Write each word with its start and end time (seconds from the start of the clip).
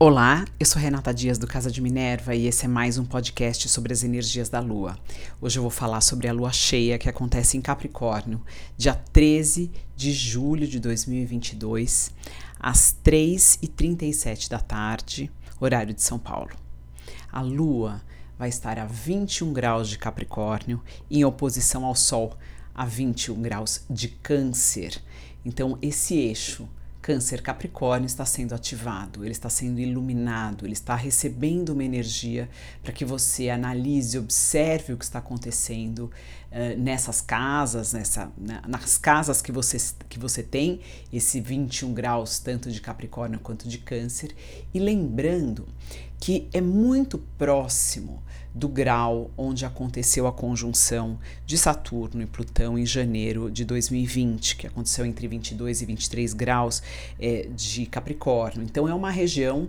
Olá, 0.00 0.44
eu 0.60 0.64
sou 0.64 0.80
Renata 0.80 1.12
Dias 1.12 1.38
do 1.38 1.46
Casa 1.48 1.72
de 1.72 1.80
Minerva 1.80 2.32
e 2.32 2.46
esse 2.46 2.66
é 2.66 2.68
mais 2.68 2.98
um 2.98 3.04
podcast 3.04 3.68
sobre 3.68 3.92
as 3.92 4.04
energias 4.04 4.48
da 4.48 4.60
Lua. 4.60 4.96
Hoje 5.40 5.58
eu 5.58 5.62
vou 5.62 5.72
falar 5.72 6.02
sobre 6.02 6.28
a 6.28 6.32
Lua 6.32 6.52
cheia 6.52 6.96
que 6.96 7.08
acontece 7.08 7.56
em 7.56 7.60
Capricórnio, 7.60 8.40
dia 8.76 8.94
13 8.94 9.72
de 9.96 10.12
julho 10.12 10.68
de 10.68 10.78
2022, 10.78 12.12
às 12.60 12.96
3h37 13.04 14.48
da 14.48 14.60
tarde, 14.60 15.32
horário 15.58 15.92
de 15.92 16.00
São 16.00 16.16
Paulo. 16.16 16.52
A 17.32 17.40
Lua 17.40 18.00
vai 18.38 18.50
estar 18.50 18.78
a 18.78 18.86
21 18.86 19.52
graus 19.52 19.88
de 19.88 19.98
Capricórnio 19.98 20.80
em 21.10 21.24
oposição 21.24 21.84
ao 21.84 21.96
Sol 21.96 22.38
a 22.72 22.84
21 22.84 23.42
graus 23.42 23.84
de 23.90 24.06
Câncer. 24.06 25.02
Então, 25.44 25.76
esse 25.82 26.14
eixo 26.14 26.68
Câncer 27.08 27.40
Capricórnio 27.40 28.04
está 28.04 28.26
sendo 28.26 28.54
ativado, 28.54 29.24
ele 29.24 29.32
está 29.32 29.48
sendo 29.48 29.80
iluminado, 29.80 30.66
ele 30.66 30.74
está 30.74 30.94
recebendo 30.94 31.70
uma 31.70 31.82
energia 31.82 32.50
para 32.82 32.92
que 32.92 33.02
você 33.02 33.48
analise, 33.48 34.18
observe 34.18 34.92
o 34.92 34.96
que 34.98 35.04
está 35.04 35.18
acontecendo 35.18 36.10
uh, 36.52 36.78
nessas 36.78 37.20
casas, 37.20 37.92
nessa, 37.92 38.32
na, 38.36 38.62
nas 38.66 38.98
casas 38.98 39.40
que 39.42 39.52
você, 39.52 39.76
que 40.08 40.18
você 40.18 40.42
tem, 40.42 40.80
esse 41.12 41.40
21 41.40 41.92
graus, 41.92 42.38
tanto 42.38 42.70
de 42.70 42.80
Capricórnio 42.80 43.40
quanto 43.40 43.68
de 43.68 43.78
Câncer, 43.78 44.34
e 44.72 44.78
lembrando 44.78 45.66
que 46.20 46.48
é 46.52 46.60
muito 46.60 47.18
próximo 47.38 48.22
do 48.54 48.68
grau 48.68 49.30
onde 49.36 49.64
aconteceu 49.64 50.26
a 50.26 50.32
conjunção 50.32 51.18
de 51.46 51.56
Saturno 51.56 52.22
e 52.22 52.26
Plutão 52.26 52.76
em 52.78 52.84
janeiro 52.84 53.50
de 53.50 53.64
2020, 53.64 54.56
que 54.56 54.66
aconteceu 54.66 55.06
entre 55.06 55.28
22 55.28 55.82
e 55.82 55.86
23 55.86 56.34
graus 56.34 56.82
é, 57.20 57.48
de 57.54 57.86
Capricórnio. 57.86 58.64
Então, 58.64 58.88
é 58.88 58.94
uma 58.94 59.10
região 59.10 59.68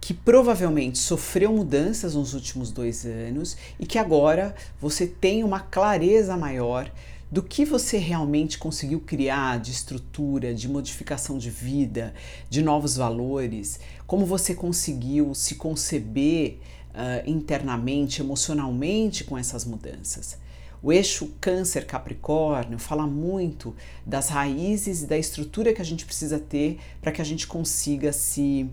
que 0.00 0.14
provavelmente 0.14 0.98
sofreu 0.98 1.52
mudanças 1.52 2.14
nos 2.14 2.34
últimos 2.34 2.70
dois 2.70 3.04
anos 3.04 3.56
e 3.78 3.86
que 3.86 3.98
agora 3.98 4.54
você 4.80 5.06
tem 5.06 5.42
uma 5.42 5.60
clareza 5.60 6.36
maior 6.36 6.90
do 7.30 7.42
que 7.42 7.64
você 7.64 7.98
realmente 7.98 8.58
conseguiu 8.58 9.00
criar 9.00 9.58
de 9.58 9.70
estrutura, 9.70 10.54
de 10.54 10.68
modificação 10.68 11.36
de 11.36 11.50
vida, 11.50 12.14
de 12.48 12.62
novos 12.62 12.96
valores, 12.96 13.78
como 14.06 14.24
você 14.24 14.54
conseguiu 14.54 15.34
se 15.34 15.56
conceber 15.56 16.58
uh, 16.88 17.28
internamente, 17.28 18.22
emocionalmente 18.22 19.24
com 19.24 19.36
essas 19.36 19.64
mudanças. 19.64 20.38
O 20.82 20.92
eixo 20.92 21.32
Câncer-Capricórnio 21.40 22.78
fala 22.78 23.06
muito 23.06 23.74
das 24.06 24.28
raízes 24.28 25.02
e 25.02 25.06
da 25.06 25.18
estrutura 25.18 25.74
que 25.74 25.82
a 25.82 25.84
gente 25.84 26.06
precisa 26.06 26.38
ter 26.38 26.78
para 27.02 27.10
que 27.10 27.20
a 27.20 27.24
gente 27.24 27.46
consiga 27.46 28.12
se 28.12 28.70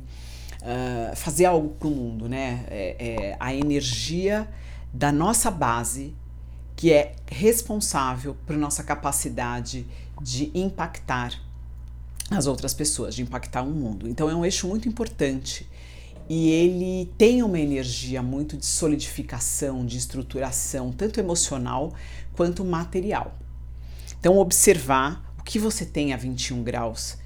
uh, 0.65 1.15
fazer 1.15 1.45
algo 1.45 1.69
para 1.69 1.87
o 1.87 1.91
mundo, 1.91 2.27
né? 2.27 2.65
É, 2.67 2.95
é 2.99 3.37
a 3.39 3.53
energia 3.53 4.47
da 4.93 5.11
nossa 5.11 5.49
base 5.49 6.13
que 6.75 6.91
é 6.91 7.15
responsável 7.27 8.35
por 8.45 8.57
nossa 8.57 8.83
capacidade 8.83 9.85
de 10.21 10.51
impactar 10.53 11.39
as 12.29 12.47
outras 12.47 12.73
pessoas, 12.73 13.15
de 13.15 13.21
impactar 13.21 13.61
o 13.61 13.69
mundo. 13.69 14.09
Então 14.09 14.29
é 14.29 14.35
um 14.35 14.43
eixo 14.43 14.67
muito 14.67 14.89
importante 14.89 15.69
e 16.27 16.49
ele 16.49 17.11
tem 17.17 17.43
uma 17.43 17.59
energia 17.59 18.21
muito 18.21 18.57
de 18.57 18.65
solidificação, 18.65 19.85
de 19.85 19.97
estruturação, 19.97 20.91
tanto 20.91 21.19
emocional 21.19 21.93
quanto 22.33 22.65
material. 22.65 23.37
Então, 24.19 24.37
observar 24.37 25.23
o 25.37 25.43
que 25.43 25.59
você 25.59 25.85
tem 25.85 26.13
a 26.13 26.17
21 26.17 26.63
graus 26.63 27.17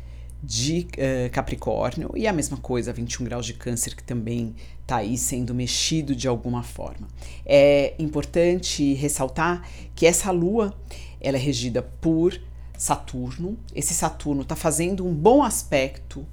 de 0.42 0.88
uh, 0.98 1.30
Capricórnio 1.32 2.12
e 2.16 2.28
a 2.28 2.34
mesma 2.34 2.58
coisa, 2.58 2.94
21 2.94 3.26
graus 3.26 3.45
de 3.45 3.54
Câncer, 3.54 3.95
que 3.95 4.04
também 4.04 4.56
está 4.81 4.98
aí 4.98 5.18
sendo 5.18 5.54
mexido 5.54 6.16
de 6.16 6.28
alguma 6.28 6.64
forma. 6.64 7.08
É 7.46 7.94
importante 8.00 8.94
ressaltar 8.94 9.68
que 9.94 10.06
essa 10.06 10.31
lua 10.31 10.74
ela 11.22 11.38
é 11.38 11.40
regida 11.40 11.81
por 11.81 12.40
Saturno. 12.78 13.58
Esse 13.75 13.94
Saturno 13.94 14.41
está 14.41 14.56
fazendo 14.56 15.06
um 15.06 15.13
bom 15.13 15.44
aspecto 15.44 16.25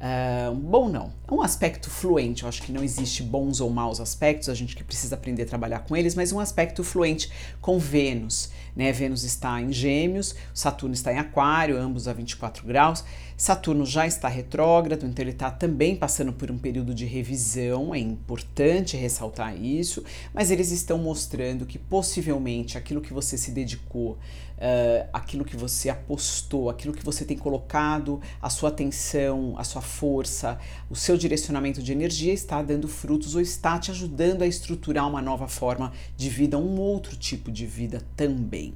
Uh, 0.00 0.54
bom, 0.54 0.88
não. 0.88 1.12
Um 1.30 1.42
aspecto 1.42 1.88
fluente. 1.88 2.42
Eu 2.42 2.48
acho 2.48 2.62
que 2.62 2.72
não 2.72 2.82
existe 2.82 3.22
bons 3.22 3.60
ou 3.60 3.70
maus 3.70 4.00
aspectos, 4.00 4.48
a 4.48 4.54
gente 4.54 4.74
que 4.74 4.82
precisa 4.82 5.14
aprender 5.14 5.44
a 5.44 5.46
trabalhar 5.46 5.80
com 5.80 5.96
eles, 5.96 6.14
mas 6.14 6.32
um 6.32 6.40
aspecto 6.40 6.82
fluente 6.82 7.30
com 7.60 7.78
Vênus. 7.78 8.50
Né? 8.74 8.92
Vênus 8.92 9.24
está 9.24 9.60
em 9.60 9.72
Gêmeos, 9.72 10.34
Saturno 10.54 10.94
está 10.94 11.12
em 11.12 11.18
Aquário, 11.18 11.78
ambos 11.78 12.08
a 12.08 12.12
24 12.12 12.66
graus. 12.66 13.04
Saturno 13.36 13.86
já 13.86 14.06
está 14.06 14.28
retrógrado, 14.28 15.06
então 15.06 15.22
ele 15.22 15.30
está 15.30 15.50
também 15.50 15.96
passando 15.96 16.30
por 16.30 16.50
um 16.50 16.58
período 16.58 16.94
de 16.94 17.06
revisão, 17.06 17.94
é 17.94 17.98
importante 17.98 18.98
ressaltar 18.98 19.56
isso, 19.56 20.04
mas 20.34 20.50
eles 20.50 20.70
estão 20.70 20.98
mostrando 20.98 21.64
que 21.64 21.78
possivelmente 21.78 22.76
aquilo 22.76 23.00
que 23.00 23.14
você 23.14 23.38
se 23.38 23.50
dedicou, 23.50 24.18
uh, 24.58 25.08
aquilo 25.10 25.42
que 25.42 25.56
você 25.56 25.88
apostou, 25.88 26.68
aquilo 26.68 26.92
que 26.92 27.02
você 27.02 27.24
tem 27.24 27.36
colocado, 27.36 28.20
a 28.42 28.50
sua 28.50 28.68
atenção, 28.68 29.54
a 29.56 29.64
sua 29.64 29.80
força, 29.80 30.58
o 30.90 30.94
seu 30.94 31.16
direcionamento 31.20 31.82
de 31.82 31.92
energia 31.92 32.32
está 32.32 32.62
dando 32.62 32.88
frutos 32.88 33.34
ou 33.34 33.40
está 33.40 33.78
te 33.78 33.90
ajudando 33.90 34.42
a 34.42 34.46
estruturar 34.46 35.06
uma 35.08 35.22
nova 35.22 35.46
forma 35.46 35.92
de 36.16 36.28
vida, 36.28 36.58
um 36.58 36.80
outro 36.80 37.16
tipo 37.16 37.52
de 37.52 37.66
vida 37.66 38.02
também. 38.16 38.74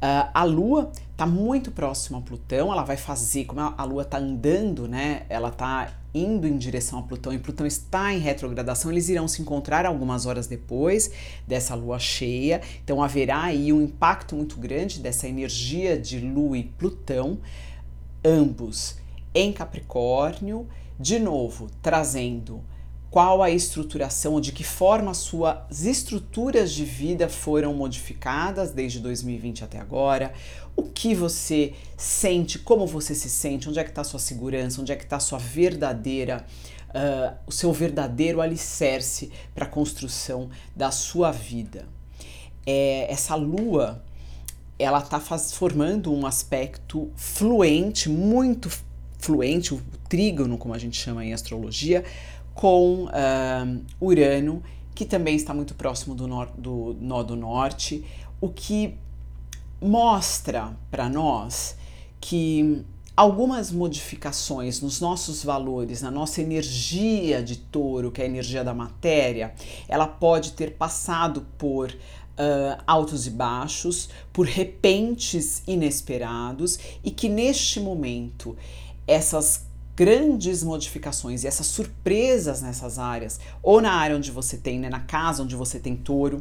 Uh, 0.00 0.30
a 0.32 0.44
Lua 0.44 0.92
está 1.10 1.26
muito 1.26 1.72
próxima 1.72 2.18
a 2.18 2.20
Plutão, 2.20 2.72
ela 2.72 2.84
vai 2.84 2.96
fazer, 2.96 3.46
como 3.46 3.60
a 3.60 3.84
Lua 3.84 4.02
está 4.02 4.18
andando, 4.18 4.86
né? 4.86 5.26
Ela 5.28 5.48
está 5.48 5.92
indo 6.14 6.46
em 6.46 6.56
direção 6.56 7.00
a 7.00 7.02
Plutão 7.02 7.32
e 7.32 7.38
Plutão 7.38 7.66
está 7.66 8.14
em 8.14 8.18
retrogradação, 8.18 8.92
eles 8.92 9.08
irão 9.08 9.26
se 9.26 9.42
encontrar 9.42 9.84
algumas 9.86 10.24
horas 10.24 10.46
depois 10.46 11.10
dessa 11.46 11.74
lua 11.74 11.98
cheia. 11.98 12.62
Então 12.84 13.02
haverá 13.02 13.42
aí 13.42 13.72
um 13.72 13.82
impacto 13.82 14.36
muito 14.36 14.56
grande 14.58 15.00
dessa 15.00 15.26
energia 15.26 15.98
de 15.98 16.20
Lua 16.20 16.56
e 16.56 16.62
Plutão, 16.62 17.38
ambos 18.24 18.96
em 19.38 19.52
Capricórnio, 19.52 20.68
de 20.98 21.16
novo 21.20 21.70
trazendo 21.80 22.60
qual 23.08 23.40
a 23.40 23.48
estruturação, 23.48 24.40
de 24.40 24.50
que 24.50 24.64
forma 24.64 25.14
suas 25.14 25.84
estruturas 25.84 26.72
de 26.72 26.84
vida 26.84 27.28
foram 27.28 27.72
modificadas 27.72 28.72
desde 28.72 28.98
2020 28.98 29.64
até 29.64 29.78
agora, 29.78 30.32
o 30.76 30.82
que 30.82 31.14
você 31.14 31.72
sente, 31.96 32.58
como 32.58 32.84
você 32.84 33.14
se 33.14 33.30
sente, 33.30 33.68
onde 33.68 33.78
é 33.78 33.84
que 33.84 33.90
está 33.90 34.02
sua 34.02 34.18
segurança, 34.18 34.80
onde 34.80 34.92
é 34.92 34.96
que 34.96 35.04
está 35.04 35.20
sua 35.20 35.38
verdadeira, 35.38 36.44
uh, 36.90 37.38
o 37.46 37.52
seu 37.52 37.72
verdadeiro 37.72 38.40
alicerce 38.40 39.30
para 39.54 39.64
a 39.64 39.68
construção 39.68 40.50
da 40.76 40.90
sua 40.90 41.30
vida. 41.30 41.86
É, 42.66 43.10
essa 43.10 43.36
lua, 43.36 44.04
ela 44.78 44.98
está 44.98 45.18
formando 45.18 46.12
um 46.12 46.26
aspecto 46.26 47.10
fluente, 47.16 48.10
muito 48.10 48.68
fluente, 49.18 49.74
o 49.74 49.82
trígono, 50.08 50.56
como 50.56 50.74
a 50.74 50.78
gente 50.78 50.96
chama 50.96 51.24
em 51.24 51.32
astrologia, 51.32 52.04
com 52.54 53.04
uh, 53.04 53.84
Urano, 54.00 54.62
que 54.94 55.04
também 55.04 55.36
está 55.36 55.52
muito 55.54 55.74
próximo 55.74 56.14
do, 56.14 56.26
nor 56.26 56.48
do 56.56 56.96
nó 57.00 57.22
do 57.22 57.36
norte, 57.36 58.04
o 58.40 58.48
que 58.48 58.94
mostra 59.80 60.76
para 60.90 61.08
nós 61.08 61.76
que 62.20 62.84
algumas 63.16 63.70
modificações 63.70 64.80
nos 64.80 65.00
nossos 65.00 65.42
valores, 65.44 66.02
na 66.02 66.10
nossa 66.10 66.40
energia 66.40 67.42
de 67.42 67.56
touro, 67.56 68.10
que 68.10 68.20
é 68.20 68.24
a 68.24 68.28
energia 68.28 68.62
da 68.62 68.72
matéria, 68.72 69.54
ela 69.88 70.06
pode 70.06 70.52
ter 70.52 70.72
passado 70.72 71.46
por 71.58 71.90
uh, 71.90 72.82
altos 72.86 73.26
e 73.26 73.30
baixos, 73.30 74.08
por 74.32 74.46
repentes 74.46 75.62
inesperados 75.66 76.78
e 77.02 77.10
que 77.10 77.28
neste 77.28 77.80
momento 77.80 78.56
essas 79.08 79.66
grandes 79.96 80.62
modificações 80.62 81.42
e 81.42 81.48
essas 81.48 81.66
surpresas 81.66 82.62
nessas 82.62 83.00
áreas, 83.00 83.40
ou 83.60 83.80
na 83.80 83.92
área 83.92 84.16
onde 84.16 84.30
você 84.30 84.56
tem, 84.56 84.78
né, 84.78 84.88
na 84.88 85.00
casa 85.00 85.42
onde 85.42 85.56
você 85.56 85.80
tem 85.80 85.96
touro, 85.96 86.40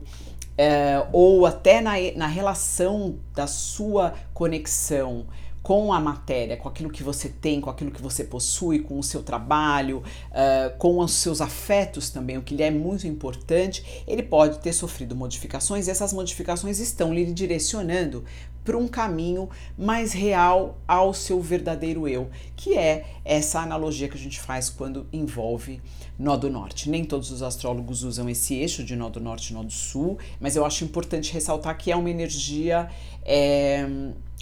é, 0.55 1.07
ou 1.11 1.45
até 1.45 1.81
na, 1.81 1.93
na 2.15 2.27
relação 2.27 3.17
da 3.33 3.47
sua 3.47 4.13
conexão 4.33 5.25
com 5.67 5.91
a 5.91 5.99
matéria, 5.99 6.55
com 6.55 6.69
aquilo 6.69 6.89
que 6.89 7.03
você 7.03 7.27
tem, 7.27 7.59
com 7.59 7.69
aquilo 7.69 7.91
que 7.91 8.01
você 8.01 8.23
possui, 8.23 8.79
com 8.79 8.97
o 8.97 9.03
seu 9.03 9.21
trabalho, 9.21 10.01
uh, 10.31 10.77
com 10.77 10.99
os 10.99 11.11
seus 11.11 11.41
afetos 11.41 12.09
também, 12.09 12.37
o 12.37 12.41
que 12.41 12.55
lhe 12.55 12.63
é 12.63 12.71
muito 12.71 13.05
importante, 13.05 14.03
ele 14.07 14.23
pode 14.23 14.59
ter 14.59 14.71
sofrido 14.71 15.13
modificações 15.13 15.87
e 15.87 15.91
essas 15.91 16.13
modificações 16.13 16.79
estão 16.79 17.13
lhe 17.13 17.25
direcionando 17.33 18.23
para 18.67 18.77
um 18.77 18.85
caminho 18.85 19.49
mais 19.77 20.11
real 20.11 20.77
ao 20.85 21.13
seu 21.13 21.39
verdadeiro 21.39 22.05
eu, 22.05 22.29
que 22.53 22.77
é 22.77 23.05
essa 23.23 23.61
analogia 23.61 24.09
que 24.09 24.17
a 24.17 24.19
gente 24.19 24.41
faz 24.41 24.69
quando 24.69 25.07
envolve 25.13 25.81
nó 26.19 26.35
do 26.35 26.49
norte. 26.49 26.89
Nem 26.89 27.05
todos 27.05 27.31
os 27.31 27.41
astrólogos 27.41 28.03
usam 28.03 28.29
esse 28.29 28.55
eixo 28.55 28.83
de 28.83 28.93
nó 28.93 29.07
do 29.07 29.21
norte 29.21 29.51
e 29.51 29.53
nó 29.53 29.63
do 29.63 29.71
sul, 29.71 30.17
mas 30.37 30.57
eu 30.57 30.65
acho 30.65 30.83
importante 30.83 31.31
ressaltar 31.31 31.77
que 31.77 31.93
é 31.93 31.95
uma 31.95 32.09
energia 32.09 32.89
é, 33.23 33.87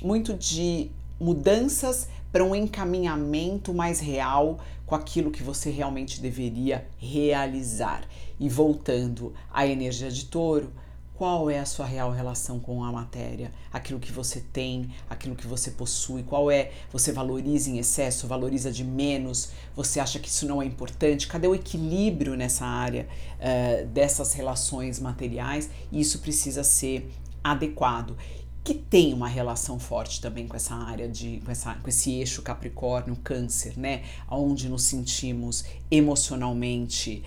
muito 0.02 0.34
de 0.34 0.90
mudanças 1.20 2.10
para 2.32 2.44
um 2.44 2.56
encaminhamento 2.56 3.76
mais 3.76 4.00
real 4.00 4.58
com 4.88 4.96
aquilo 4.96 5.30
que 5.30 5.44
você 5.44 5.70
realmente 5.70 6.20
deveria 6.20 6.88
realizar. 6.98 8.02
E 8.40 8.50
voltando 8.50 9.34
à 9.54 9.68
energia 9.68 10.10
de 10.10 10.26
touro, 10.26 10.72
qual 11.18 11.50
é 11.50 11.60
a 11.60 11.66
sua 11.66 11.86
real 11.86 12.12
relação 12.12 12.60
com 12.60 12.84
a 12.84 12.92
matéria? 12.92 13.52
Aquilo 13.72 14.00
que 14.00 14.12
você 14.12 14.42
tem, 14.42 14.94
aquilo 15.10 15.36
que 15.36 15.48
você 15.48 15.72
possui, 15.72 16.24
qual 16.24 16.52
é? 16.52 16.72
Você 16.92 17.12
valoriza 17.12 17.70
em 17.70 17.78
excesso, 17.78 18.28
valoriza 18.28 18.72
de 18.72 18.84
menos? 18.84 19.52
Você 19.76 20.00
acha 20.00 20.20
que 20.20 20.28
isso 20.28 20.46
não 20.46 20.62
é 20.62 20.66
importante? 20.66 21.28
Cadê 21.28 21.48
o 21.48 21.56
equilíbrio 21.56 22.36
nessa 22.36 22.66
área 22.66 23.08
uh, 23.40 23.88
dessas 23.88 24.34
relações 24.34 25.00
materiais? 25.00 25.70
Isso 25.92 26.20
precisa 26.20 26.64
ser 26.64 27.10
adequado 27.44 28.18
que 28.62 28.74
tem 28.74 29.14
uma 29.14 29.28
relação 29.28 29.78
forte 29.78 30.20
também 30.20 30.48
com 30.48 30.56
essa 30.56 30.74
área 30.74 31.08
de 31.08 31.40
com, 31.46 31.52
essa, 31.52 31.76
com 31.76 31.88
esse 31.88 32.12
eixo 32.14 32.42
Capricórnio 32.42 33.16
Câncer, 33.18 33.78
né? 33.78 34.04
Onde 34.28 34.68
nos 34.68 34.82
sentimos 34.84 35.64
emocionalmente 35.92 37.24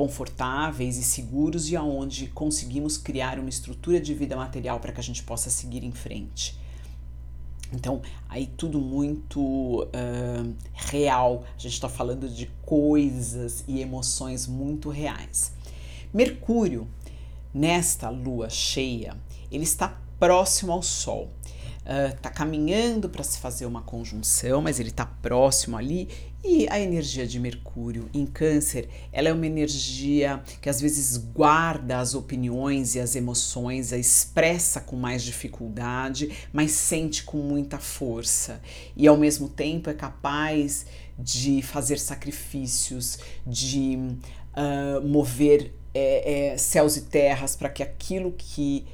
confortáveis 0.00 0.96
e 0.96 1.02
seguros 1.02 1.70
e 1.70 1.76
aonde 1.76 2.28
conseguimos 2.28 2.96
criar 2.96 3.38
uma 3.38 3.50
estrutura 3.50 4.00
de 4.00 4.14
vida 4.14 4.34
material 4.34 4.80
para 4.80 4.92
que 4.92 4.98
a 4.98 5.02
gente 5.02 5.22
possa 5.22 5.50
seguir 5.50 5.84
em 5.84 5.92
frente. 5.92 6.58
Então, 7.70 8.00
aí 8.26 8.46
tudo 8.46 8.80
muito 8.80 9.40
uh, 9.82 10.54
real. 10.72 11.44
A 11.54 11.60
gente 11.60 11.74
está 11.74 11.86
falando 11.86 12.30
de 12.30 12.46
coisas 12.64 13.62
e 13.68 13.82
emoções 13.82 14.46
muito 14.46 14.88
reais. 14.88 15.52
Mercúrio, 16.14 16.88
nesta 17.52 18.08
lua 18.08 18.48
cheia, 18.48 19.14
ele 19.52 19.64
está 19.64 20.00
próximo 20.18 20.72
ao 20.72 20.82
Sol. 20.82 21.28
Está 21.80 22.28
uh, 22.28 22.34
caminhando 22.34 23.08
para 23.08 23.24
se 23.24 23.38
fazer 23.38 23.66
uma 23.66 23.82
conjunção, 23.82 24.60
mas 24.60 24.78
ele 24.78 24.90
está 24.90 25.06
próximo 25.06 25.76
ali. 25.76 26.08
E 26.42 26.66
a 26.70 26.80
energia 26.80 27.26
de 27.26 27.38
Mercúrio 27.38 28.08
em 28.14 28.24
Câncer, 28.24 28.88
ela 29.12 29.28
é 29.28 29.32
uma 29.32 29.46
energia 29.46 30.42
que 30.60 30.70
às 30.70 30.80
vezes 30.80 31.16
guarda 31.16 31.98
as 31.98 32.14
opiniões 32.14 32.94
e 32.94 33.00
as 33.00 33.14
emoções, 33.14 33.92
a 33.92 33.98
expressa 33.98 34.80
com 34.80 34.96
mais 34.96 35.22
dificuldade, 35.22 36.30
mas 36.52 36.72
sente 36.72 37.24
com 37.24 37.38
muita 37.38 37.78
força. 37.78 38.60
E 38.96 39.06
ao 39.06 39.18
mesmo 39.18 39.48
tempo 39.48 39.90
é 39.90 39.94
capaz 39.94 40.86
de 41.18 41.60
fazer 41.60 41.98
sacrifícios, 41.98 43.18
de 43.46 43.98
uh, 44.56 45.06
mover 45.06 45.74
é, 45.94 46.52
é, 46.52 46.56
céus 46.56 46.96
e 46.96 47.02
terras 47.02 47.56
para 47.56 47.68
que 47.68 47.82
aquilo 47.82 48.32
que 48.32 48.86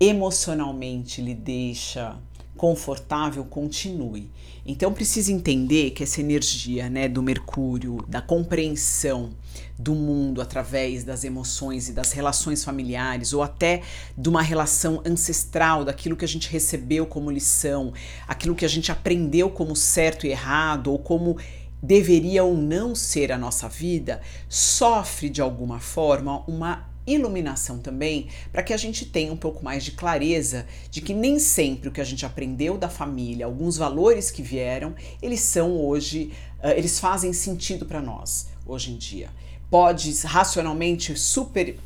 emocionalmente 0.00 1.20
lhe 1.20 1.34
deixa 1.34 2.16
confortável, 2.56 3.44
continue. 3.44 4.30
Então 4.66 4.92
precisa 4.92 5.32
entender 5.32 5.92
que 5.92 6.02
essa 6.02 6.20
energia, 6.20 6.90
né, 6.90 7.08
do 7.08 7.22
Mercúrio, 7.22 8.04
da 8.08 8.20
compreensão 8.20 9.30
do 9.78 9.94
mundo 9.94 10.42
através 10.42 11.04
das 11.04 11.22
emoções 11.22 11.88
e 11.88 11.92
das 11.92 12.12
relações 12.12 12.64
familiares 12.64 13.32
ou 13.32 13.42
até 13.42 13.82
de 14.16 14.28
uma 14.28 14.42
relação 14.42 15.00
ancestral, 15.06 15.84
daquilo 15.84 16.16
que 16.16 16.24
a 16.24 16.28
gente 16.28 16.50
recebeu 16.50 17.06
como 17.06 17.30
lição, 17.30 17.92
aquilo 18.26 18.56
que 18.56 18.64
a 18.64 18.68
gente 18.68 18.90
aprendeu 18.90 19.48
como 19.48 19.76
certo 19.76 20.26
e 20.26 20.30
errado 20.30 20.90
ou 20.90 20.98
como 20.98 21.38
deveria 21.80 22.42
ou 22.42 22.56
não 22.56 22.92
ser 22.94 23.30
a 23.30 23.38
nossa 23.38 23.68
vida, 23.68 24.20
sofre 24.48 25.28
de 25.28 25.40
alguma 25.40 25.78
forma 25.78 26.42
uma 26.48 26.88
iluminação 27.14 27.78
também, 27.78 28.28
para 28.52 28.62
que 28.62 28.72
a 28.72 28.76
gente 28.76 29.06
tenha 29.06 29.32
um 29.32 29.36
pouco 29.36 29.64
mais 29.64 29.84
de 29.84 29.92
clareza 29.92 30.66
de 30.90 31.00
que 31.00 31.14
nem 31.14 31.38
sempre 31.38 31.88
o 31.88 31.92
que 31.92 32.00
a 32.00 32.04
gente 32.04 32.24
aprendeu 32.24 32.76
da 32.76 32.88
família, 32.88 33.46
alguns 33.46 33.76
valores 33.76 34.30
que 34.30 34.42
vieram, 34.42 34.94
eles 35.20 35.40
são 35.40 35.76
hoje, 35.76 36.32
uh, 36.62 36.68
eles 36.70 36.98
fazem 36.98 37.32
sentido 37.32 37.86
para 37.86 38.00
nós 38.00 38.48
hoje 38.66 38.92
em 38.92 38.96
dia. 38.96 39.30
Pode 39.70 40.12
racionalmente 40.24 41.16
super 41.16 41.76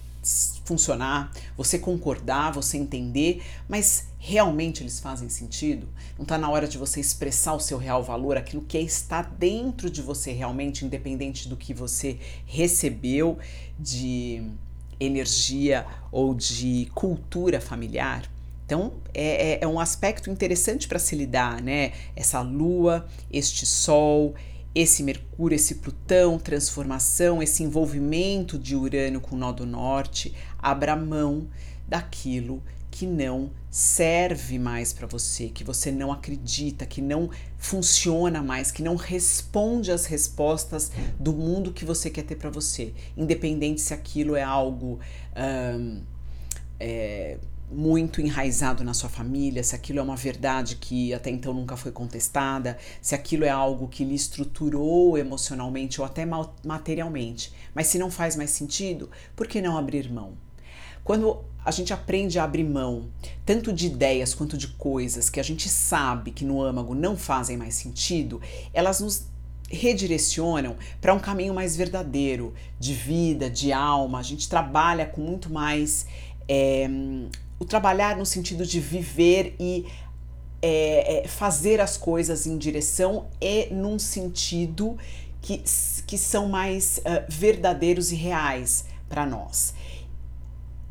funcionar, 0.65 1.33
você 1.57 1.79
concordar, 1.79 2.53
você 2.53 2.77
entender, 2.77 3.43
mas 3.69 4.07
realmente 4.19 4.83
eles 4.83 5.01
fazem 5.01 5.29
sentido? 5.29 5.89
Não 6.17 6.23
está 6.23 6.39
na 6.39 6.49
hora 6.49 6.69
de 6.69 6.79
você 6.79 7.01
expressar 7.01 7.55
o 7.55 7.61
seu 7.61 7.77
real 7.77 8.03
valor, 8.03 8.37
aquilo 8.37 8.63
que 8.63 8.79
está 8.79 9.23
dentro 9.23 9.91
de 9.91 10.01
você 10.01 10.31
realmente, 10.31 10.85
independente 10.85 11.49
do 11.49 11.57
que 11.57 11.75
você 11.75 12.19
recebeu 12.47 13.39
de 13.79 14.45
energia 14.99 15.87
ou 16.11 16.35
de 16.35 16.89
cultura 16.95 17.61
familiar. 17.61 18.31
Então, 18.65 18.95
é, 19.13 19.53
é, 19.53 19.59
é 19.63 19.69
um 19.69 19.79
aspecto 19.79 20.31
interessante 20.31 20.89
para 20.89 20.99
se 20.99 21.15
lidar, 21.15 21.61
né? 21.61 21.93
Essa 22.17 22.41
lua, 22.41 23.07
este 23.31 23.67
sol, 23.67 24.35
esse 24.75 25.03
Mercúrio, 25.03 25.57
esse 25.57 25.77
Plutão, 25.77 26.39
transformação, 26.39 27.43
esse 27.43 27.63
envolvimento 27.63 28.59
de 28.59 28.75
Urano 28.75 29.21
com 29.21 29.37
o 29.37 29.39
nó 29.39 29.53
do 29.53 29.67
norte, 29.67 30.35
abra 30.59 30.97
mão 30.97 31.49
daquilo 31.87 32.63
que 32.93 33.07
não 33.07 33.51
serve 33.71 34.59
mais 34.59 34.93
para 34.93 35.07
você, 35.07 35.49
que 35.49 35.65
você 35.65 35.91
não 35.91 36.13
acredita, 36.13 36.85
que 36.85 37.01
não 37.01 37.31
funciona 37.57 38.43
mais, 38.43 38.71
que 38.71 38.83
não 38.83 38.97
responde 38.97 39.91
às 39.91 40.05
respostas 40.05 40.93
do 41.19 41.33
mundo 41.33 41.73
que 41.73 41.87
você 41.87 42.11
quer 42.11 42.23
ter 42.23 42.37
para 42.37 42.51
você, 42.51 42.93
independente 43.17 43.81
se 43.81 43.95
aquilo 43.95 44.37
é 44.37 44.43
algo 44.43 45.01
é, 46.79 47.39
muito 47.71 48.21
enraizado 48.21 48.85
na 48.85 48.93
sua 48.93 49.09
família, 49.09 49.65
se 49.65 49.75
aquilo 49.75 49.99
é 49.99 50.03
uma 50.03 50.17
verdade 50.17 50.77
que 50.77 51.15
até 51.15 51.31
então 51.31 51.55
nunca 51.55 51.75
foi 51.75 51.91
contestada, 51.91 52.77
se 53.01 53.15
aquilo 53.15 53.43
é 53.45 53.49
algo 53.49 53.89
que 53.89 54.05
lhe 54.05 54.15
estruturou 54.15 55.17
emocionalmente 55.17 55.99
ou 55.99 56.07
até 56.07 56.27
materialmente. 56.63 57.55
Mas 57.75 57.87
se 57.87 57.99
não 57.99 58.11
faz 58.11 58.37
mais 58.37 58.51
sentido, 58.51 59.11
por 59.35 59.47
que 59.47 59.63
não 59.63 59.79
abrir 59.79 60.13
mão? 60.13 60.35
Quando 61.05 61.45
a 61.65 61.71
gente 61.71 61.93
aprende 61.93 62.39
a 62.39 62.45
abrir 62.45 62.65
mão 62.65 63.09
tanto 63.47 63.73
de 63.73 63.87
ideias 63.87 64.35
quanto 64.35 64.57
de 64.57 64.69
coisas 64.69 65.31
que 65.31 65.39
a 65.39 65.43
gente 65.43 65.69
sabe 65.69 66.31
que 66.31 66.45
no 66.45 66.63
âmago 66.63 66.95
não 66.95 67.17
fazem 67.17 67.57
mais 67.57 67.75
sentido, 67.75 68.41
elas 68.73 69.01
nos 69.01 69.27
redirecionam 69.71 70.77
para 71.01 71.15
um 71.15 71.19
caminho 71.19 71.55
mais 71.55 71.77
verdadeiro 71.77 72.53
de 72.79 72.93
vida, 72.93 73.49
de 73.49 73.73
alma. 73.73 74.19
A 74.19 74.23
gente 74.23 74.49
trabalha 74.49 75.07
com 75.07 75.21
muito 75.21 75.51
mais 75.53 76.07
é, 76.49 76.89
o 77.59 77.65
trabalhar 77.65 78.17
no 78.17 78.27
sentido 78.27 78.67
de 78.67 78.81
viver 78.81 79.55
e 79.59 79.87
é, 80.61 81.25
fazer 81.27 81.81
as 81.81 81.97
coisas 81.97 82.47
em 82.47 82.57
direção 82.59 83.29
e 83.41 83.67
num 83.73 83.99
sentido 83.99 84.97
que, 85.41 85.63
que 86.07 86.17
são 86.17 86.49
mais 86.49 86.99
uh, 86.99 87.25
verdadeiros 87.29 88.13
e 88.13 88.15
reais 88.15 88.85
para 89.09 89.27
nós. 89.27 89.75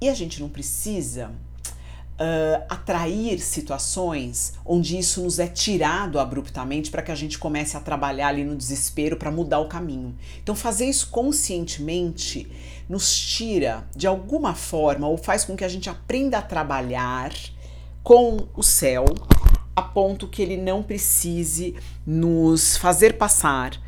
E 0.01 0.09
a 0.09 0.15
gente 0.15 0.41
não 0.41 0.49
precisa 0.49 1.27
uh, 1.27 2.65
atrair 2.67 3.39
situações 3.39 4.53
onde 4.65 4.97
isso 4.97 5.21
nos 5.21 5.37
é 5.37 5.45
tirado 5.45 6.19
abruptamente 6.19 6.89
para 6.89 7.03
que 7.03 7.11
a 7.11 7.15
gente 7.15 7.37
comece 7.37 7.77
a 7.77 7.79
trabalhar 7.79 8.29
ali 8.29 8.43
no 8.43 8.55
desespero 8.55 9.15
para 9.15 9.29
mudar 9.29 9.59
o 9.59 9.67
caminho. 9.67 10.17
Então, 10.41 10.55
fazer 10.55 10.85
isso 10.85 11.09
conscientemente 11.09 12.51
nos 12.89 13.15
tira 13.15 13.87
de 13.95 14.07
alguma 14.07 14.55
forma 14.55 15.07
ou 15.07 15.17
faz 15.17 15.45
com 15.45 15.55
que 15.55 15.63
a 15.63 15.69
gente 15.69 15.87
aprenda 15.87 16.39
a 16.39 16.41
trabalhar 16.41 17.31
com 18.03 18.47
o 18.55 18.63
céu 18.63 19.05
a 19.75 19.83
ponto 19.83 20.27
que 20.27 20.41
ele 20.41 20.57
não 20.57 20.81
precise 20.81 21.75
nos 22.05 22.75
fazer 22.75 23.19
passar 23.19 23.79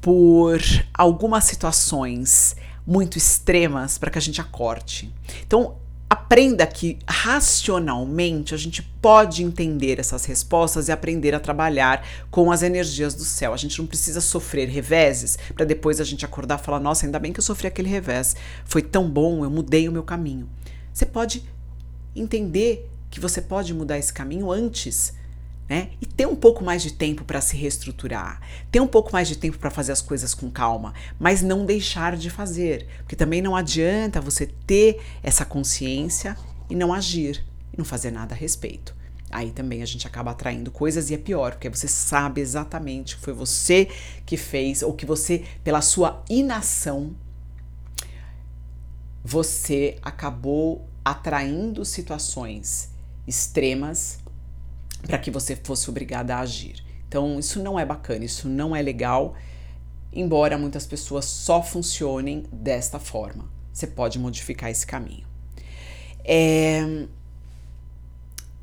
por 0.00 0.60
algumas 0.94 1.44
situações 1.44 2.56
muito 2.86 3.18
extremas 3.18 3.98
para 3.98 4.10
que 4.10 4.18
a 4.18 4.22
gente 4.22 4.40
acorde. 4.40 5.12
Então, 5.46 5.76
aprenda 6.10 6.66
que 6.66 6.98
racionalmente 7.06 8.52
a 8.52 8.56
gente 8.56 8.82
pode 8.82 9.44
entender 9.44 10.00
essas 10.00 10.24
respostas 10.24 10.88
e 10.88 10.92
aprender 10.92 11.34
a 11.36 11.40
trabalhar 11.40 12.04
com 12.32 12.50
as 12.50 12.64
energias 12.64 13.14
do 13.14 13.24
céu. 13.24 13.54
A 13.54 13.56
gente 13.56 13.78
não 13.78 13.86
precisa 13.86 14.20
sofrer 14.20 14.68
reveses 14.68 15.38
para 15.54 15.64
depois 15.64 16.00
a 16.00 16.04
gente 16.04 16.24
acordar 16.24 16.58
e 16.58 16.64
falar: 16.64 16.80
nossa, 16.80 17.06
ainda 17.06 17.18
bem 17.20 17.32
que 17.32 17.38
eu 17.38 17.44
sofri 17.44 17.68
aquele 17.68 17.88
revés. 17.88 18.34
Foi 18.64 18.82
tão 18.82 19.08
bom, 19.08 19.44
eu 19.44 19.50
mudei 19.50 19.88
o 19.88 19.92
meu 19.92 20.02
caminho. 20.02 20.48
Você 20.92 21.06
pode 21.06 21.44
entender 22.14 22.90
que 23.08 23.20
você 23.20 23.40
pode 23.40 23.72
mudar 23.72 23.96
esse 23.96 24.12
caminho 24.12 24.50
antes 24.50 25.12
né? 25.70 25.90
E 26.00 26.06
ter 26.06 26.26
um 26.26 26.34
pouco 26.34 26.64
mais 26.64 26.82
de 26.82 26.92
tempo 26.92 27.22
para 27.22 27.40
se 27.40 27.56
reestruturar, 27.56 28.40
ter 28.72 28.80
um 28.80 28.88
pouco 28.88 29.12
mais 29.12 29.28
de 29.28 29.38
tempo 29.38 29.56
para 29.56 29.70
fazer 29.70 29.92
as 29.92 30.02
coisas 30.02 30.34
com 30.34 30.50
calma, 30.50 30.92
mas 31.16 31.42
não 31.42 31.64
deixar 31.64 32.16
de 32.16 32.28
fazer, 32.28 32.88
porque 32.98 33.14
também 33.14 33.40
não 33.40 33.54
adianta 33.54 34.20
você 34.20 34.48
ter 34.66 35.00
essa 35.22 35.44
consciência 35.44 36.36
e 36.68 36.74
não 36.74 36.92
agir 36.92 37.46
e 37.72 37.78
não 37.78 37.84
fazer 37.84 38.10
nada 38.10 38.34
a 38.34 38.36
respeito. 38.36 38.96
Aí 39.30 39.52
também 39.52 39.80
a 39.80 39.86
gente 39.86 40.08
acaba 40.08 40.32
atraindo 40.32 40.72
coisas 40.72 41.08
e 41.08 41.14
é 41.14 41.18
pior, 41.18 41.52
porque 41.52 41.68
você 41.68 41.86
sabe 41.86 42.40
exatamente 42.40 43.14
que 43.14 43.22
foi 43.22 43.32
você 43.32 43.88
que 44.26 44.36
fez 44.36 44.82
ou 44.82 44.92
que 44.92 45.06
você, 45.06 45.44
pela 45.62 45.80
sua 45.80 46.24
inação, 46.28 47.14
você 49.22 49.98
acabou 50.02 50.84
atraindo 51.04 51.84
situações 51.84 52.90
extremas 53.24 54.18
para 55.06 55.18
que 55.18 55.30
você 55.30 55.56
fosse 55.56 55.88
obrigada 55.90 56.36
a 56.36 56.40
agir. 56.40 56.84
Então, 57.08 57.38
isso 57.38 57.60
não 57.62 57.78
é 57.78 57.84
bacana, 57.84 58.24
isso 58.24 58.48
não 58.48 58.74
é 58.74 58.80
legal, 58.80 59.34
embora 60.12 60.56
muitas 60.56 60.86
pessoas 60.86 61.24
só 61.24 61.62
funcionem 61.62 62.44
desta 62.52 62.98
forma. 62.98 63.50
Você 63.72 63.86
pode 63.86 64.18
modificar 64.18 64.70
esse 64.70 64.86
caminho. 64.86 65.26
É 66.24 67.06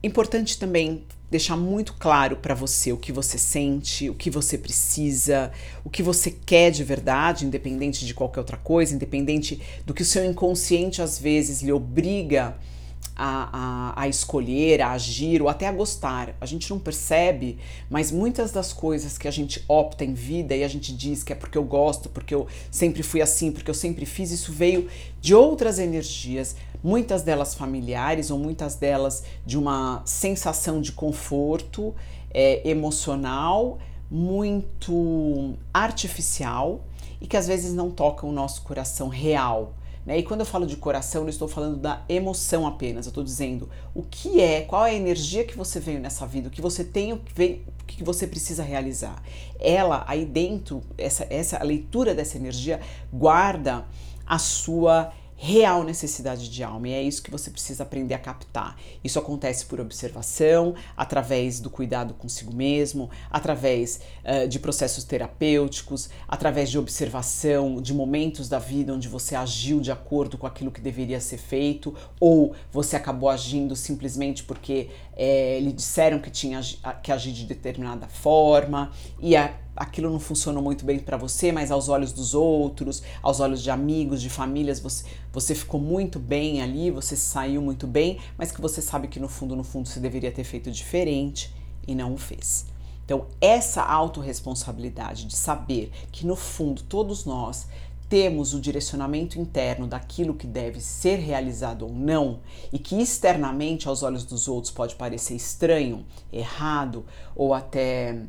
importante 0.04 0.58
também 0.58 1.04
deixar 1.30 1.58
muito 1.58 1.94
claro 1.94 2.38
para 2.38 2.56
você 2.56 2.94
o 2.94 2.98
que 2.98 3.12
você 3.12 3.38
sente, 3.38 4.10
o 4.10 4.16
que 4.16 4.30
você 4.30 4.58
precisa, 4.58 5.52
o 5.84 5.90
que 5.90 6.02
você 6.02 6.32
quer 6.32 6.72
de 6.72 6.84
verdade, 6.84 7.46
independente 7.46 8.06
de 8.06 8.14
qualquer 8.14 8.40
outra 8.40 8.58
coisa, 8.58 8.96
independente 8.96 9.62
do 9.86 9.94
que 9.94 10.02
o 10.02 10.06
seu 10.06 10.24
inconsciente 10.24 11.02
às 11.02 11.20
vezes 11.20 11.62
lhe 11.62 11.72
obriga 11.72 12.56
a, 12.56 12.77
a, 13.20 13.94
a, 13.96 14.08
escolher, 14.08 14.82
a 14.82 14.92
agir 14.92 15.42
ou 15.42 15.50
até 15.50 15.68
a 15.68 15.72
gostar. 15.72 16.36
A 16.40 16.46
gente 16.46 16.70
não 16.70 16.78
percebe, 16.78 17.58
mas 17.90 18.12
muitas 18.12 18.52
das 18.52 18.72
coisas 18.72 19.18
que 19.18 19.28
a 19.28 19.32
gente 19.32 19.64
opta 19.68 20.06
em 20.06 20.14
vida 20.14 20.56
e 20.56 20.64
a 20.64 20.68
gente 20.68 20.96
diz 20.96 21.24
que 21.24 21.34
é 21.34 21.36
porque 21.36 21.58
eu 21.58 21.64
gosto, 21.64 22.10
porque 22.10 22.36
eu 22.36 22.46
sempre 22.70 23.02
fui 23.02 23.22
assim, 23.22 23.52
porque 23.52 23.70
eu 23.72 23.76
sempre 23.76 24.06
fiz, 24.06 24.30
isso 24.30 24.52
veio 24.52 24.88
de 25.20 25.34
outras 25.34 25.80
energias, 25.80 26.56
muitas 26.84 27.24
delas 27.24 27.56
familiares 27.56 28.30
ou 28.30 28.38
muitas 28.38 28.76
delas 28.76 29.24
de 29.46 29.58
uma 29.58 30.04
sensação 30.06 30.80
de 30.80 30.92
conforto 30.92 31.96
é, 32.32 32.70
emocional 32.70 33.80
muito 34.10 35.56
artificial 35.74 36.82
e 37.20 37.28
que 37.28 37.36
às 37.36 37.48
vezes 37.48 37.74
não 37.74 37.90
toca 37.90 38.26
o 38.26 38.32
nosso 38.32 38.62
coração 38.62 39.10
real. 39.10 39.74
Né? 40.08 40.20
E 40.20 40.24
quando 40.24 40.40
eu 40.40 40.46
falo 40.46 40.66
de 40.66 40.78
coração, 40.78 41.24
não 41.24 41.30
estou 41.30 41.50
falando 41.50 41.76
da 41.76 42.02
emoção 42.08 42.66
apenas, 42.66 43.06
eu 43.06 43.10
estou 43.10 43.26
dizendo 43.26 43.70
o 43.94 44.02
que 44.02 44.40
é, 44.40 44.62
qual 44.62 44.86
é 44.86 44.92
a 44.92 44.94
energia 44.94 45.44
que 45.44 45.58
você 45.58 45.82
veio 45.82 46.00
nessa 46.00 46.26
vida, 46.26 46.48
o 46.48 46.52
que 46.52 46.62
você 46.62 46.82
tem, 46.82 47.12
o 47.12 47.18
que, 47.18 47.34
vem, 47.34 47.62
o 47.82 47.84
que 47.86 48.06
você 48.06 48.26
precisa 48.26 48.64
realizar. 48.64 49.22
Ela, 49.60 50.06
aí 50.08 50.24
dentro, 50.24 50.82
essa, 50.98 51.28
essa 51.30 51.58
a 51.58 51.64
leitura 51.64 52.16
dessa 52.16 52.38
energia 52.38 52.80
guarda 53.12 53.86
a 54.26 54.40
sua 54.40 55.12
real 55.40 55.84
necessidade 55.84 56.50
de 56.50 56.64
alma 56.64 56.90
e 56.90 56.94
é 56.94 57.02
isso 57.02 57.22
que 57.22 57.30
você 57.30 57.52
precisa 57.52 57.84
aprender 57.84 58.16
a 58.16 58.20
captar. 58.20 58.76
Isso 59.04 59.20
acontece 59.20 59.66
por 59.66 59.80
observação, 59.80 60.74
através 60.98 61.60
do 61.60 61.70
cuidado 61.70 62.16
consigo 62.16 62.54
mesmo, 62.54 63.10
através 63.30 64.02
uh, 64.26 64.48
de 64.48 64.60
processos 64.60 65.04
terapêuticos, 65.04 66.10
através 66.28 66.72
de 66.72 66.80
observação 66.80 67.80
de 67.80 67.94
momentos 67.94 68.50
da 68.50 68.58
vida 68.58 68.92
onde 68.92 69.08
você 69.08 69.36
agiu 69.36 69.80
de 69.80 69.92
acordo 69.92 70.38
com 70.38 70.48
aquilo 70.48 70.72
que 70.72 70.82
deveria 70.82 71.22
ser 71.22 71.38
feito 71.38 71.96
ou 72.20 72.56
você 72.72 72.96
acabou 72.96 73.30
agindo 73.30 73.76
simplesmente 73.76 74.44
porque 74.44 74.90
é, 75.16 75.60
lhe 75.62 75.72
disseram 75.72 76.20
que 76.20 76.32
tinha 76.32 76.60
que 77.04 77.12
agir 77.12 77.32
de 77.32 77.46
determinada 77.46 78.08
forma 78.08 78.92
e 79.20 79.36
a 79.36 79.54
aquilo 79.78 80.10
não 80.10 80.20
funcionou 80.20 80.62
muito 80.62 80.84
bem 80.84 81.00
para 81.00 81.16
você, 81.16 81.52
mas 81.52 81.72
aos 81.72 81.88
olhos 81.88 82.12
dos 82.12 82.34
outros, 82.34 83.02
aos 83.22 83.40
olhos 83.40 83.64
de 83.64 83.72
amigos, 83.72 84.22
de 84.22 84.30
famílias, 84.30 84.80
você, 84.80 85.06
você 85.32 85.56
ficou 85.56 85.80
muito 85.80 86.20
bem 86.20 86.62
ali, 86.62 86.92
você 86.92 87.16
saiu 87.16 87.62
muito 87.62 87.88
bem, 87.88 88.20
mas 88.38 88.52
que 88.52 88.60
você 88.60 88.82
sabe 88.82 89.08
que 89.08 89.20
no 89.20 89.30
fundo, 89.30 89.56
no 89.56 89.64
fundo, 89.64 89.88
você 89.88 90.00
deveria 90.00 90.32
ter 90.32 90.44
feito 90.44 90.70
diferente 90.72 91.54
e 91.88 91.96
não 91.96 92.14
o 92.14 92.18
fez. 92.18 92.66
Então, 93.06 93.28
essa 93.40 93.84
autorresponsabilidade 93.84 95.26
de 95.26 95.36
saber 95.36 95.92
que 96.12 96.26
no 96.26 96.36
fundo 96.36 96.84
todos 96.84 97.24
nós 97.24 97.68
temos 98.10 98.54
o 98.54 98.60
direcionamento 98.60 99.40
interno 99.40 99.86
daquilo 99.86 100.34
que 100.34 100.48
deve 100.48 100.80
ser 100.80 101.18
realizado 101.18 101.84
ou 101.86 101.94
não, 101.94 102.40
e 102.72 102.80
que 102.80 103.00
externamente 103.02 103.88
aos 103.88 104.02
olhos 104.04 104.24
dos 104.24 104.48
outros 104.48 104.72
pode 104.72 104.96
parecer 104.96 105.36
estranho, 105.36 106.06
errado 106.32 107.06
ou 107.36 107.54
até 107.54 108.22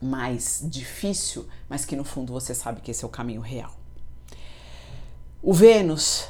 mais 0.00 0.62
difícil, 0.64 1.46
mas 1.68 1.84
que 1.84 1.96
no 1.96 2.04
fundo 2.04 2.32
você 2.32 2.54
sabe 2.54 2.80
que 2.80 2.90
esse 2.90 3.04
é 3.04 3.06
o 3.06 3.10
caminho 3.10 3.40
real. 3.40 3.74
O 5.42 5.52
Vênus, 5.52 6.26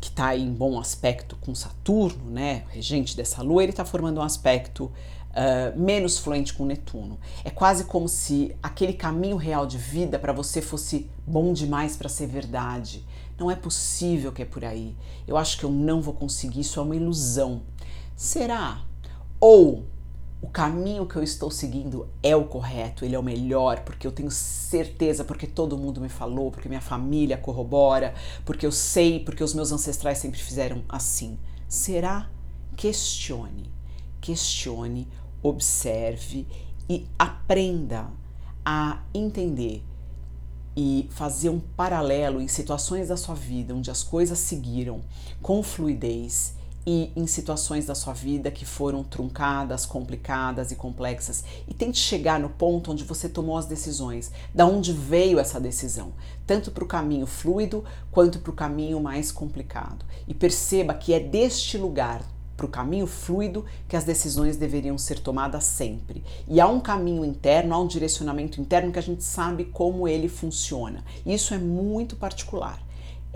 que 0.00 0.08
está 0.08 0.36
em 0.36 0.52
bom 0.52 0.78
aspecto 0.78 1.36
com 1.36 1.54
Saturno, 1.54 2.30
né, 2.30 2.64
regente 2.70 3.16
dessa 3.16 3.42
lua, 3.42 3.62
ele 3.62 3.70
está 3.70 3.84
formando 3.84 4.18
um 4.18 4.22
aspecto 4.22 4.84
uh, 5.36 5.78
menos 5.78 6.18
fluente 6.18 6.54
com 6.54 6.64
Netuno. 6.64 7.18
É 7.44 7.50
quase 7.50 7.84
como 7.84 8.08
se 8.08 8.56
aquele 8.62 8.94
caminho 8.94 9.36
real 9.36 9.66
de 9.66 9.78
vida 9.78 10.18
para 10.18 10.32
você 10.32 10.62
fosse 10.62 11.10
bom 11.26 11.52
demais 11.52 11.96
para 11.96 12.08
ser 12.08 12.26
verdade. 12.26 13.04
Não 13.38 13.50
é 13.50 13.54
possível 13.54 14.32
que 14.32 14.42
é 14.42 14.46
por 14.46 14.64
aí. 14.64 14.96
Eu 15.26 15.36
acho 15.36 15.58
que 15.58 15.64
eu 15.64 15.70
não 15.70 16.00
vou 16.00 16.14
conseguir, 16.14 16.60
isso 16.60 16.80
é 16.80 16.82
uma 16.82 16.96
ilusão. 16.96 17.62
Será? 18.16 18.82
Ou 19.38 19.84
o 20.40 20.48
caminho 20.48 21.06
que 21.06 21.16
eu 21.16 21.22
estou 21.22 21.50
seguindo 21.50 22.08
é 22.22 22.36
o 22.36 22.44
correto, 22.44 23.04
ele 23.04 23.14
é 23.14 23.18
o 23.18 23.22
melhor, 23.22 23.80
porque 23.80 24.06
eu 24.06 24.12
tenho 24.12 24.30
certeza, 24.30 25.24
porque 25.24 25.46
todo 25.46 25.78
mundo 25.78 26.00
me 26.00 26.08
falou, 26.08 26.50
porque 26.50 26.68
minha 26.68 26.80
família 26.80 27.38
corrobora, 27.38 28.14
porque 28.44 28.66
eu 28.66 28.72
sei, 28.72 29.20
porque 29.20 29.42
os 29.42 29.54
meus 29.54 29.72
ancestrais 29.72 30.18
sempre 30.18 30.38
fizeram 30.38 30.84
assim. 30.88 31.38
Será? 31.68 32.30
Questione, 32.76 33.72
questione, 34.20 35.08
observe 35.42 36.46
e 36.88 37.06
aprenda 37.18 38.10
a 38.64 39.02
entender 39.14 39.82
e 40.76 41.08
fazer 41.10 41.48
um 41.48 41.58
paralelo 41.58 42.40
em 42.40 42.48
situações 42.48 43.08
da 43.08 43.16
sua 43.16 43.34
vida 43.34 43.74
onde 43.74 43.90
as 43.90 44.02
coisas 44.02 44.38
seguiram 44.38 45.00
com 45.40 45.62
fluidez 45.62 46.55
e 46.86 47.10
em 47.16 47.26
situações 47.26 47.86
da 47.86 47.96
sua 47.96 48.12
vida 48.12 48.50
que 48.50 48.64
foram 48.64 49.02
truncadas, 49.02 49.84
complicadas 49.84 50.70
e 50.70 50.76
complexas. 50.76 51.42
E 51.66 51.74
tente 51.74 51.98
chegar 51.98 52.38
no 52.38 52.48
ponto 52.48 52.92
onde 52.92 53.02
você 53.02 53.28
tomou 53.28 53.58
as 53.58 53.66
decisões, 53.66 54.30
da 54.54 54.64
onde 54.64 54.92
veio 54.92 55.40
essa 55.40 55.58
decisão, 55.58 56.12
tanto 56.46 56.70
para 56.70 56.84
o 56.84 56.88
caminho 56.88 57.26
fluido 57.26 57.84
quanto 58.12 58.38
para 58.38 58.52
o 58.52 58.54
caminho 58.54 59.00
mais 59.00 59.32
complicado. 59.32 60.06
E 60.28 60.32
perceba 60.34 60.94
que 60.94 61.12
é 61.12 61.18
deste 61.18 61.76
lugar 61.76 62.22
para 62.56 62.66
o 62.66 62.70
caminho 62.70 63.06
fluido 63.06 63.64
que 63.86 63.96
as 63.96 64.04
decisões 64.04 64.56
deveriam 64.56 64.96
ser 64.96 65.18
tomadas 65.18 65.64
sempre. 65.64 66.24
E 66.48 66.60
há 66.60 66.66
um 66.66 66.80
caminho 66.80 67.24
interno, 67.24 67.74
há 67.74 67.80
um 67.80 67.86
direcionamento 67.86 68.60
interno 68.60 68.92
que 68.92 68.98
a 68.98 69.02
gente 69.02 69.22
sabe 69.22 69.66
como 69.66 70.08
ele 70.08 70.28
funciona. 70.28 71.04
Isso 71.26 71.52
é 71.52 71.58
muito 71.58 72.16
particular. 72.16 72.85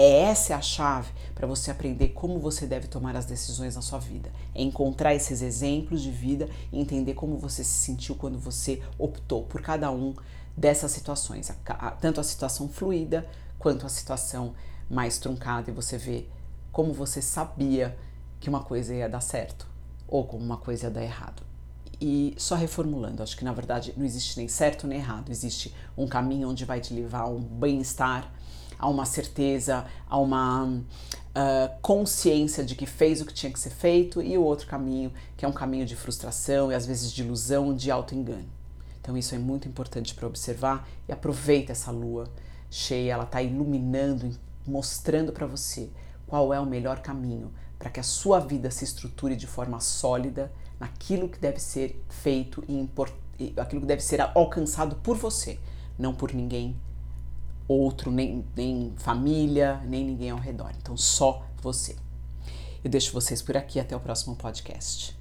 É 0.03 0.23
essa 0.23 0.55
é 0.55 0.57
a 0.57 0.63
chave 0.63 1.11
para 1.35 1.47
você 1.47 1.71
aprender 1.71 2.09
como 2.09 2.39
você 2.39 2.67
deve 2.67 2.89
tomar 2.89 3.15
as 3.15 3.27
decisões 3.27 3.77
na 3.77 3.83
sua 3.83 3.99
vida. 3.99 4.33
É 4.55 4.63
encontrar 4.63 5.15
esses 5.15 5.43
exemplos 5.43 6.01
de 6.01 6.11
vida 6.11 6.49
e 6.73 6.81
entender 6.81 7.13
como 7.13 7.37
você 7.37 7.63
se 7.63 7.85
sentiu 7.85 8.15
quando 8.15 8.39
você 8.39 8.83
optou 8.99 9.43
por 9.43 9.61
cada 9.61 9.91
um 9.91 10.15
dessas 10.57 10.93
situações, 10.93 11.53
tanto 12.01 12.19
a 12.19 12.25
situação 12.25 12.67
fluida 12.67 13.29
quanto 13.59 13.85
a 13.85 13.91
situação 13.91 14.55
mais 14.89 15.19
truncada 15.19 15.71
e 15.71 15.75
você 15.75 15.99
vê 15.99 16.27
como 16.73 16.95
você 16.95 17.21
sabia 17.21 17.95
que 18.41 18.49
uma 18.49 18.63
coisa 18.63 18.95
ia 18.95 19.07
dar 19.07 19.21
certo 19.21 19.69
ou 20.09 20.25
como 20.25 20.43
uma 20.43 20.57
coisa 20.57 20.87
ia 20.87 20.91
dar 20.91 21.03
errado. 21.03 21.43
E 22.01 22.35
só 22.39 22.55
reformulando, 22.55 23.23
acho 23.23 23.37
que 23.37 23.45
na 23.45 23.53
verdade 23.53 23.93
não 23.95 24.07
existe 24.07 24.39
nem 24.39 24.49
certo 24.49 24.87
nem 24.87 24.99
errado, 24.99 25.31
existe 25.31 25.75
um 25.95 26.09
caminho 26.09 26.49
onde 26.49 26.65
vai 26.65 26.81
te 26.81 26.95
levar 26.95 27.27
um 27.27 27.39
bem-estar 27.39 28.33
a 28.81 28.89
uma 28.89 29.05
certeza, 29.05 29.85
a 30.09 30.19
uma 30.19 30.65
uh, 30.65 31.81
consciência 31.83 32.65
de 32.65 32.75
que 32.75 32.87
fez 32.87 33.21
o 33.21 33.27
que 33.27 33.35
tinha 33.35 33.53
que 33.53 33.61
ser 33.61 33.71
feito, 33.71 34.23
e 34.23 34.39
o 34.39 34.43
outro 34.43 34.67
caminho, 34.67 35.13
que 35.37 35.45
é 35.45 35.49
um 35.49 35.53
caminho 35.53 35.85
de 35.85 35.95
frustração 35.95 36.73
e 36.73 36.75
às 36.75 36.87
vezes 36.87 37.13
de 37.13 37.23
ilusão, 37.23 37.75
de 37.75 37.91
auto-engano. 37.91 38.49
Então, 39.01 39.17
isso 39.19 39.35
é 39.35 39.39
muito 39.39 39.69
importante 39.69 40.15
para 40.15 40.27
observar 40.27 40.89
e 41.07 41.13
aproveita 41.13 41.73
essa 41.73 41.91
lua 41.91 42.29
cheia, 42.71 43.13
ela 43.13 43.25
está 43.25 43.43
iluminando, 43.43 44.31
mostrando 44.67 45.33
para 45.33 45.47
você 45.47 45.91
qual 46.27 46.55
é 46.55 46.61
o 46.61 46.67
melhor 46.67 47.01
caminho 47.01 47.53
para 47.79 47.91
que 47.91 47.99
a 47.99 48.03
sua 48.03 48.39
vida 48.39 48.71
se 48.71 48.85
estruture 48.85 49.35
de 49.35 49.47
forma 49.47 49.81
sólida 49.81 50.53
naquilo 50.79 51.29
que 51.29 51.39
deve 51.39 51.59
ser 51.59 52.03
feito 52.09 52.63
e 52.69 53.55
aquilo 53.57 53.81
que 53.81 53.87
deve 53.87 54.03
ser 54.03 54.21
alcançado 54.21 54.97
por 54.97 55.17
você, 55.17 55.59
não 55.99 56.15
por 56.15 56.33
ninguém 56.33 56.77
outro, 57.71 58.11
nem, 58.11 58.45
nem 58.57 58.93
família, 58.97 59.81
nem 59.87 60.05
ninguém 60.05 60.31
ao 60.31 60.39
redor. 60.39 60.73
Então, 60.81 60.97
só 60.97 61.47
você. 61.63 61.97
Eu 62.83 62.91
deixo 62.91 63.13
vocês 63.13 63.41
por 63.43 63.57
aqui. 63.57 63.79
Até 63.79 63.95
o 63.95 64.01
próximo 64.01 64.35
podcast. 64.35 65.20